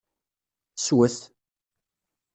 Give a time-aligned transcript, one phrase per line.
[0.85, 1.19] Swet!